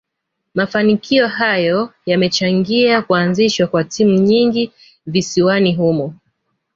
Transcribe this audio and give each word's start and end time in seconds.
Mafanikio 0.53 1.27
hayo 1.27 1.93
yamechangia 2.05 3.01
kuazishwa 3.01 3.67
kwa 3.67 3.83
timu 3.83 4.11
nyingi 4.13 4.71
visiwani 5.05 5.75
humo 5.75 6.13